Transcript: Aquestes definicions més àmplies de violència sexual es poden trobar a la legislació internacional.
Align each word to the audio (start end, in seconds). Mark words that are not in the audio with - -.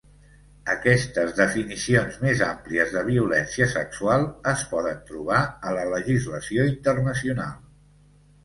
Aquestes 0.73 1.33
definicions 1.39 2.15
més 2.23 2.41
àmplies 2.47 2.95
de 2.95 3.03
violència 3.09 3.67
sexual 3.75 4.25
es 4.55 4.65
poden 4.73 5.05
trobar 5.13 5.43
a 5.69 5.75
la 5.79 5.87
legislació 5.93 6.67
internacional. 6.75 7.55